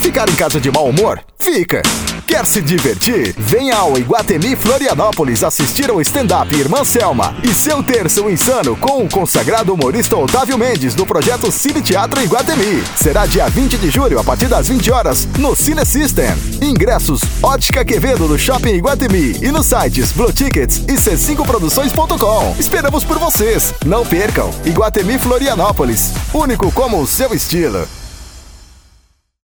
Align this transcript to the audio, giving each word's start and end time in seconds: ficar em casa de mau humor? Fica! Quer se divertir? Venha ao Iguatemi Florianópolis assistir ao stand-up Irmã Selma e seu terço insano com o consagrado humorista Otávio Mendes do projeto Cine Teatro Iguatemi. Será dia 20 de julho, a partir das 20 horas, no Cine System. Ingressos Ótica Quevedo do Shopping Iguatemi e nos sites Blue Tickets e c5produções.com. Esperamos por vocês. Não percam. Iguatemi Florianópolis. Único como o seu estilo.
ficar 0.00 0.28
em 0.28 0.34
casa 0.34 0.60
de 0.60 0.70
mau 0.70 0.88
humor? 0.88 1.20
Fica! 1.38 1.82
Quer 2.26 2.46
se 2.46 2.60
divertir? 2.62 3.34
Venha 3.36 3.76
ao 3.76 3.98
Iguatemi 3.98 4.54
Florianópolis 4.54 5.42
assistir 5.42 5.90
ao 5.90 6.00
stand-up 6.00 6.54
Irmã 6.54 6.84
Selma 6.84 7.34
e 7.42 7.52
seu 7.52 7.82
terço 7.82 8.30
insano 8.30 8.76
com 8.76 9.02
o 9.02 9.08
consagrado 9.10 9.74
humorista 9.74 10.16
Otávio 10.16 10.56
Mendes 10.56 10.94
do 10.94 11.04
projeto 11.04 11.50
Cine 11.50 11.82
Teatro 11.82 12.22
Iguatemi. 12.22 12.84
Será 12.94 13.26
dia 13.26 13.48
20 13.48 13.76
de 13.78 13.90
julho, 13.90 14.20
a 14.20 14.24
partir 14.24 14.46
das 14.46 14.68
20 14.68 14.92
horas, 14.92 15.26
no 15.38 15.56
Cine 15.56 15.84
System. 15.84 16.30
Ingressos 16.62 17.20
Ótica 17.42 17.84
Quevedo 17.84 18.28
do 18.28 18.38
Shopping 18.38 18.74
Iguatemi 18.74 19.36
e 19.42 19.50
nos 19.50 19.66
sites 19.66 20.12
Blue 20.12 20.32
Tickets 20.32 20.84
e 20.88 20.94
c5produções.com. 20.94 22.54
Esperamos 22.60 23.02
por 23.02 23.18
vocês. 23.18 23.74
Não 23.84 24.06
percam. 24.06 24.50
Iguatemi 24.64 25.18
Florianópolis. 25.18 26.12
Único 26.32 26.70
como 26.70 27.00
o 27.00 27.06
seu 27.06 27.34
estilo. 27.34 27.99